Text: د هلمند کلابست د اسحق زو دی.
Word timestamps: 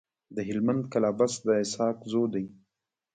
د 0.35 0.37
هلمند 0.49 0.83
کلابست 0.93 1.39
د 1.47 1.49
اسحق 1.63 1.99
زو 2.11 2.23
دی. 2.33 2.45